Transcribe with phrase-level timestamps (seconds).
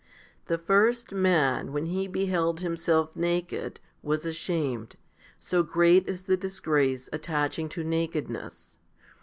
[0.47, 0.55] 2.
[0.55, 4.95] The first man when he beheld himself naked was ashamed,
[5.37, 8.79] so great is the disgrace attaching to nakedness.